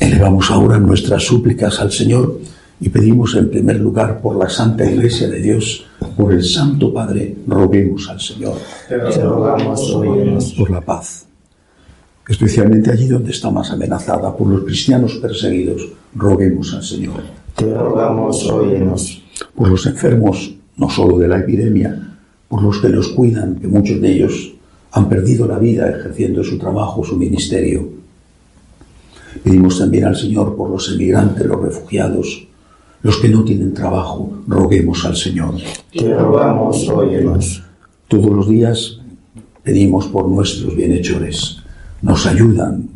Elevamos 0.00 0.50
ahora 0.50 0.78
nuestras 0.78 1.24
súplicas 1.24 1.78
al 1.80 1.92
Señor 1.92 2.40
y 2.80 2.88
pedimos 2.88 3.34
en 3.34 3.50
primer 3.50 3.80
lugar 3.80 4.20
por 4.20 4.36
la 4.36 4.48
Santa 4.48 4.88
Iglesia 4.88 5.28
de 5.28 5.40
Dios, 5.40 5.84
por 6.16 6.32
el 6.32 6.44
Santo 6.44 6.92
Padre, 6.92 7.36
roguemos 7.46 8.08
al 8.08 8.20
Señor. 8.20 8.56
Te 8.88 8.96
rogamos, 8.96 9.94
óyenos. 9.94 10.54
Por 10.54 10.70
la 10.70 10.80
paz, 10.80 11.26
especialmente 12.28 12.92
allí 12.92 13.08
donde 13.08 13.32
está 13.32 13.50
más 13.50 13.70
amenazada, 13.70 14.36
por 14.36 14.48
los 14.48 14.64
cristianos 14.64 15.16
perseguidos, 15.16 15.88
roguemos 16.14 16.72
al 16.74 16.82
Señor. 16.82 17.22
Te 17.56 17.74
rogamos, 17.74 18.48
óyenos. 18.48 19.22
Por 19.54 19.68
los 19.68 19.84
enfermos, 19.86 20.54
no 20.76 20.88
solo 20.88 21.18
de 21.18 21.28
la 21.28 21.38
epidemia, 21.38 22.16
por 22.48 22.62
los 22.62 22.78
que 22.78 22.88
los 22.88 23.08
cuidan, 23.08 23.56
que 23.56 23.66
muchos 23.66 24.00
de 24.00 24.12
ellos 24.12 24.54
han 24.92 25.08
perdido 25.08 25.46
la 25.46 25.58
vida 25.58 25.90
ejerciendo 25.90 26.42
su 26.44 26.58
trabajo, 26.58 27.04
su 27.04 27.16
ministerio. 27.16 27.88
Pedimos 29.42 29.78
también 29.78 30.04
al 30.04 30.16
Señor 30.16 30.56
por 30.56 30.70
los 30.70 30.90
emigrantes, 30.92 31.46
los 31.46 31.60
refugiados, 31.60 32.47
los 33.02 33.18
que 33.18 33.28
no 33.28 33.44
tienen 33.44 33.74
trabajo, 33.74 34.38
roguemos 34.46 35.04
al 35.04 35.16
Señor. 35.16 35.54
Te 35.92 36.14
rogamos, 36.14 36.88
óyenos. 36.88 37.62
Todos 38.08 38.30
los 38.30 38.48
días 38.48 38.98
pedimos 39.62 40.06
por 40.06 40.28
nuestros 40.28 40.74
bienhechores. 40.74 41.58
Nos 42.02 42.26
ayudan 42.26 42.88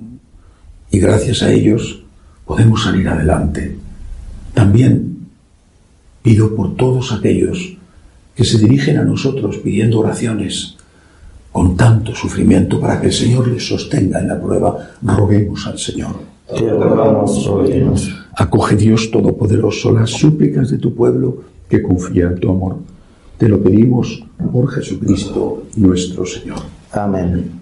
y 0.91 0.99
gracias 0.99 1.43
a 1.43 1.53
ellos 1.53 2.03
podemos 2.45 2.83
salir 2.83 3.09
adelante. 3.09 3.77
También 4.55 5.29
pido 6.23 6.55
por 6.55 6.77
todos 6.77 7.13
aquellos 7.13 7.77
que 8.35 8.45
se 8.45 8.59
dirigen 8.59 8.99
a 8.99 9.05
nosotros 9.05 9.59
pidiendo 9.59 10.01
oraciones 10.01 10.77
con 11.51 11.77
tanto 11.77 12.15
sufrimiento 12.15 12.81
para 12.81 13.01
que 13.01 13.09
el 13.09 13.13
Señor 13.13 13.49
les 13.49 13.67
sostenga 13.69 14.21
en 14.21 14.29
la 14.29 14.41
prueba. 14.41 14.91
Roguemos 15.03 15.67
al 15.67 15.79
Señor. 15.79 16.17
Te 16.49 16.71
rogamos, 16.71 17.47
óyenos. 17.47 18.22
Acoge 18.35 18.77
Dios 18.77 19.11
Todopoderoso 19.11 19.93
las 19.93 20.11
súplicas 20.11 20.71
de 20.71 20.79
tu 20.79 20.95
pueblo 20.95 21.43
que 21.69 21.83
confía 21.83 22.27
en 22.27 22.41
tu 22.41 22.51
amor. 22.51 22.77
Te 23.39 23.49
lo 23.49 23.63
pedimos 23.63 24.25
por 24.53 24.71
Jesucristo 24.71 25.65
nuestro 25.77 26.25
Señor. 26.25 26.61
Amén. 26.93 27.62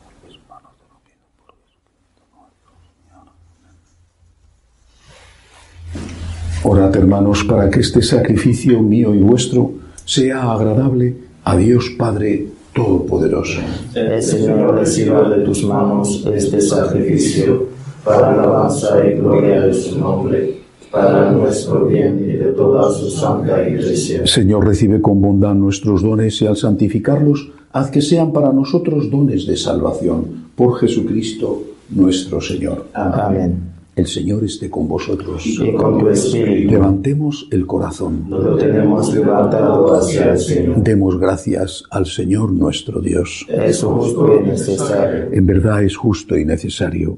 Orad, 6.63 6.95
hermanos, 6.95 7.43
para 7.43 7.69
que 7.71 7.79
este 7.79 8.03
sacrificio 8.03 8.81
mío 8.81 9.15
y 9.15 9.19
vuestro 9.19 9.71
sea 10.05 10.51
agradable 10.51 11.15
a 11.43 11.57
Dios 11.57 11.91
Padre 11.97 12.47
Todopoderoso. 12.73 13.59
El 13.95 14.21
Señor 14.21 14.75
reciba 14.75 15.27
de 15.27 15.43
tus 15.43 15.63
manos 15.63 16.23
este 16.31 16.61
sacrificio 16.61 17.67
para 18.05 18.33
alabanza 18.33 19.03
y 19.05 19.15
gloria 19.17 19.61
de 19.61 19.73
su 19.73 19.99
nombre, 19.99 20.61
para 20.91 21.31
nuestro 21.31 21.87
bien 21.87 22.19
y 22.29 22.33
de 22.33 22.51
toda 22.51 22.91
su 22.91 23.09
santa 23.09 23.67
iglesia. 23.67 24.27
Señor, 24.27 24.67
recibe 24.67 25.01
con 25.01 25.19
bondad 25.19 25.55
nuestros 25.55 26.03
dones 26.03 26.39
y 26.43 26.45
al 26.45 26.57
santificarlos, 26.57 27.49
haz 27.71 27.89
que 27.89 28.01
sean 28.01 28.31
para 28.31 28.53
nosotros 28.53 29.09
dones 29.09 29.47
de 29.47 29.57
salvación. 29.57 30.51
Por 30.55 30.77
Jesucristo 30.77 31.63
nuestro 31.89 32.39
Señor. 32.39 32.87
Amén. 32.93 33.70
El 33.93 34.07
Señor 34.07 34.43
esté 34.45 34.69
con 34.69 34.87
vosotros. 34.87 35.45
Y 35.45 35.73
con 35.73 35.99
tu 35.99 36.07
espíritu 36.07 36.71
Levantemos 36.71 37.47
el 37.51 37.67
corazón. 37.67 38.25
lo 38.29 38.55
tenemos 38.55 39.13
levantado 39.13 39.93
hacia 39.93 40.31
el 40.31 40.39
Señor. 40.39 40.81
Demos 40.81 41.19
gracias 41.19 41.83
al 41.91 42.05
Señor 42.05 42.51
nuestro 42.51 43.01
Dios. 43.01 43.45
Es 43.49 43.83
justo 43.83 44.39
y 44.41 44.47
necesario. 44.47 45.33
En 45.33 45.45
verdad 45.45 45.83
es 45.83 45.97
justo 45.97 46.37
y 46.37 46.45
necesario. 46.45 47.17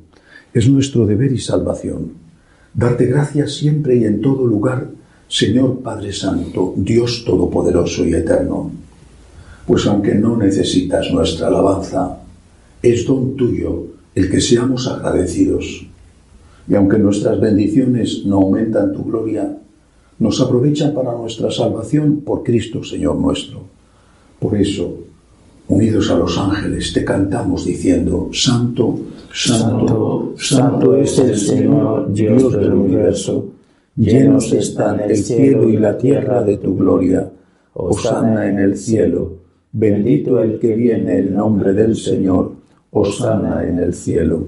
Es 0.52 0.68
nuestro 0.68 1.06
deber 1.06 1.32
y 1.32 1.40
salvación. 1.40 2.14
Darte 2.74 3.06
gracias 3.06 3.54
siempre 3.54 3.96
y 3.98 4.06
en 4.06 4.22
todo 4.22 4.48
lugar, 4.48 4.90
Señor 5.28 5.80
Padre 5.82 6.12
Santo, 6.12 6.74
Dios 6.76 7.24
Todopoderoso 7.24 8.04
y 8.04 8.16
Eterno. 8.16 8.72
Pues 9.68 9.86
aunque 9.86 10.16
no 10.16 10.36
necesitas 10.38 11.12
nuestra 11.12 11.48
alabanza, 11.48 12.18
es 12.82 13.06
don 13.06 13.36
tuyo 13.36 13.86
el 14.16 14.30
que 14.30 14.42
seamos 14.42 14.88
agradecidos. 14.88 15.88
Y 16.68 16.76
aunque 16.76 16.98
nuestras 16.98 17.40
bendiciones 17.40 18.24
no 18.26 18.38
aumentan 18.38 18.94
tu 18.94 19.04
gloria, 19.04 19.58
nos 20.20 20.40
aprovechan 20.40 20.94
para 20.94 21.14
nuestra 21.14 21.52
salvación 21.52 22.22
por 22.22 22.44
Cristo 22.44 22.84
Señor 22.84 23.18
nuestro. 23.18 23.62
Por 24.40 24.56
eso, 24.56 25.00
unidos 25.68 26.10
a 26.10 26.16
los 26.16 26.38
ángeles, 26.38 26.94
te 26.94 27.04
cantamos 27.04 27.66
diciendo, 27.66 28.30
Santo, 28.32 29.00
Santo, 29.34 30.34
Santo 30.38 30.96
es 30.96 31.18
el 31.20 31.38
Señor, 31.38 32.14
Dios 32.14 32.52
del 32.54 32.74
universo. 32.74 33.46
Llenos 33.96 34.52
están 34.54 35.00
el 35.02 35.18
cielo 35.18 35.70
y 35.70 35.78
la 35.78 35.98
tierra 35.98 36.44
de 36.44 36.58
tu 36.58 36.78
gloria. 36.78 37.30
Osana 37.74 38.48
en 38.50 38.60
el 38.60 38.78
cielo. 38.78 39.34
Bendito 39.72 40.42
el 40.42 40.60
que 40.60 40.76
viene 40.76 41.20
en 41.20 41.36
nombre 41.36 41.74
del 41.74 41.96
Señor. 41.96 42.54
Osana 42.92 43.68
en 43.68 43.80
el 43.80 43.94
cielo. 43.94 44.48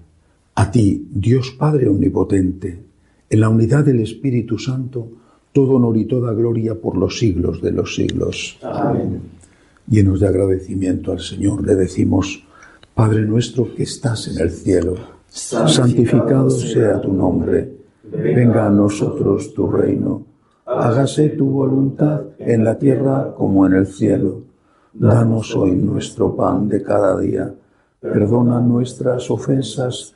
a 0.61 0.69
ti, 0.69 1.07
Dios 1.09 1.55
Padre 1.57 1.87
Omnipotente, 1.87 2.83
en 3.27 3.39
la 3.39 3.49
unidad 3.49 3.83
del 3.83 4.01
Espíritu 4.01 4.59
Santo, 4.59 5.07
todo 5.51 5.73
honor 5.73 5.97
y 5.97 6.05
toda 6.05 6.33
gloria 6.33 6.79
por 6.79 6.97
los 6.97 7.17
siglos 7.17 7.63
de 7.63 7.71
los 7.71 7.95
siglos. 7.95 8.59
Amén. 8.61 9.21
Llenos 9.87 10.19
de 10.19 10.27
agradecimiento 10.27 11.13
al 11.13 11.19
Señor, 11.19 11.65
le 11.65 11.73
decimos, 11.73 12.43
Padre 12.93 13.25
nuestro 13.25 13.73
que 13.73 13.81
estás 13.81 14.27
en 14.27 14.39
el 14.39 14.51
cielo, 14.51 14.97
santificado 15.27 16.51
sea 16.51 17.01
tu 17.01 17.11
nombre, 17.11 17.77
venga 18.03 18.67
a 18.67 18.69
nosotros 18.69 19.55
tu 19.55 19.65
reino, 19.65 20.23
hágase 20.67 21.29
tu 21.29 21.49
voluntad 21.49 22.21
en 22.37 22.63
la 22.63 22.77
tierra 22.77 23.33
como 23.35 23.65
en 23.65 23.73
el 23.73 23.87
cielo. 23.87 24.43
Danos 24.93 25.55
hoy 25.55 25.71
nuestro 25.71 26.35
pan 26.35 26.69
de 26.69 26.83
cada 26.83 27.19
día, 27.19 27.51
perdona 27.99 28.61
nuestras 28.61 29.31
ofensas, 29.31 30.15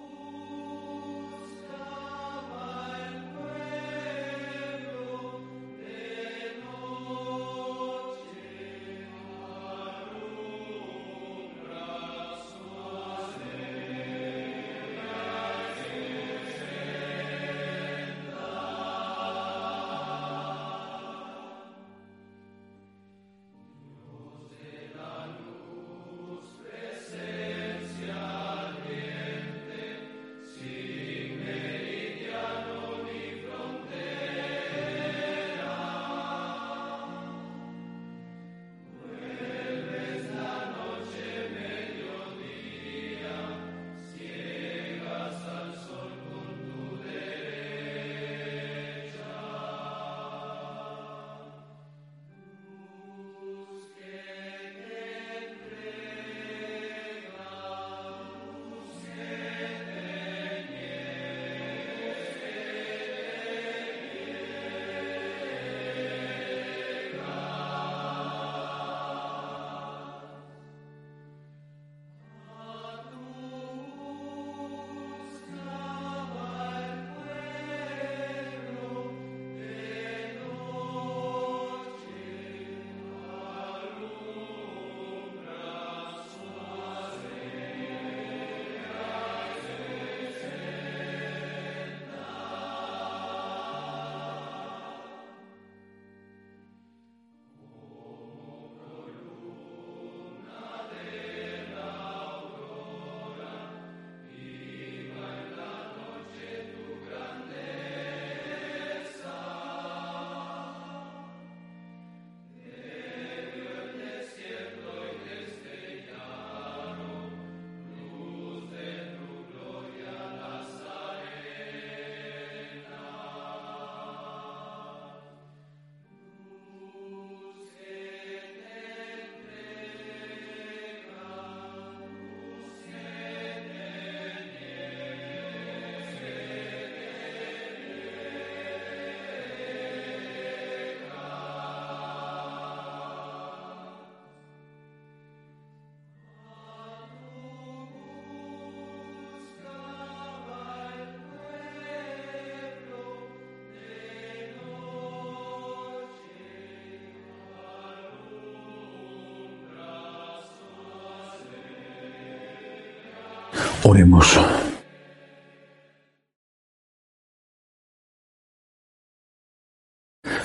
Oremos. 163.83 164.39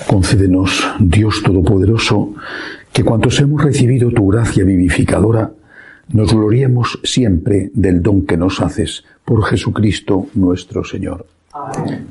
Concédenos, 0.07 0.87
Dios 1.01 1.43
Todopoderoso, 1.43 2.35
que 2.93 3.05
cuantos 3.05 3.39
hemos 3.41 3.63
recibido 3.63 4.11
tu 4.11 4.29
gracia 4.29 4.65
vivificadora, 4.65 5.53
nos 6.09 6.33
gloriemos 6.33 7.01
siempre 7.03 7.71
del 7.75 8.03
don 8.03 8.25
que 8.25 8.37
nos 8.37 8.61
haces 8.61 9.05
por 9.25 9.45
Jesucristo 9.45 10.29
nuestro 10.35 10.85
Señor. 10.85 11.27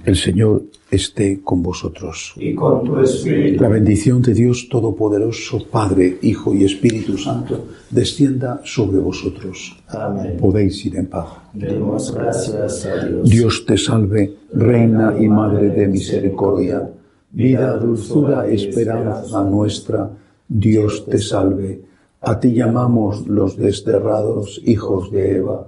El 0.05 0.15
Señor 0.15 0.63
esté 0.89 1.41
con 1.41 1.61
vosotros. 1.61 2.33
Y 2.37 2.53
con 2.53 2.83
tu 2.83 2.99
espíritu. 2.99 3.63
La 3.63 3.69
bendición 3.69 4.21
de 4.21 4.33
Dios 4.33 4.67
Todopoderoso, 4.69 5.65
Padre, 5.69 6.17
Hijo 6.21 6.53
y 6.53 6.63
Espíritu 6.63 7.17
Santo, 7.17 7.65
descienda 7.89 8.61
sobre 8.63 8.99
vosotros. 8.99 9.77
Amén. 9.87 10.37
Podéis 10.39 10.85
ir 10.85 10.95
en 10.97 11.07
paz. 11.07 11.27
Demos 11.53 12.13
gracias 12.13 12.85
a 12.85 13.05
Dios. 13.05 13.29
Dios 13.29 13.65
te 13.65 13.77
salve, 13.77 14.35
Reina 14.53 15.15
y 15.19 15.27
Madre 15.27 15.69
de 15.69 15.87
Misericordia, 15.87 16.89
vida, 17.31 17.77
dulzura, 17.77 18.47
esperanza 18.47 19.43
nuestra. 19.43 20.09
Dios 20.47 21.05
te 21.05 21.17
salve. 21.17 21.81
A 22.21 22.39
ti 22.39 22.53
llamamos 22.53 23.27
los 23.27 23.57
desterrados 23.57 24.61
hijos 24.65 25.11
de 25.11 25.37
Eva. 25.37 25.67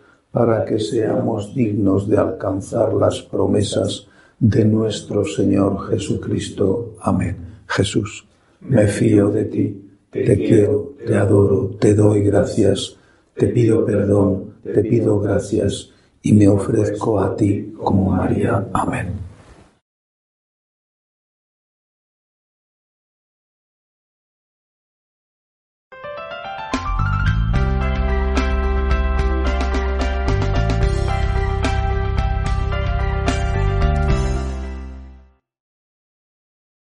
para 0.31 0.63
que 0.65 0.79
seamos 0.79 1.53
dignos 1.53 2.07
de 2.07 2.17
alcanzar 2.17 2.93
las 2.93 3.21
promesas 3.21 4.07
de 4.39 4.65
nuestro 4.65 5.25
Señor 5.25 5.89
Jesucristo. 5.89 6.95
Amén. 7.01 7.37
Jesús, 7.67 8.25
me 8.61 8.87
fío 8.87 9.29
de 9.29 9.45
ti, 9.45 9.81
te 10.09 10.37
quiero, 10.37 10.93
te 11.05 11.15
adoro, 11.15 11.71
te 11.79 11.93
doy 11.93 12.21
gracias, 12.21 12.97
te 13.33 13.47
pido 13.47 13.85
perdón, 13.85 14.55
te 14.63 14.83
pido 14.83 15.19
gracias 15.19 15.89
y 16.21 16.33
me 16.33 16.47
ofrezco 16.47 17.19
a 17.19 17.35
ti 17.35 17.73
como 17.77 18.11
María. 18.11 18.67
Amén. 18.73 19.30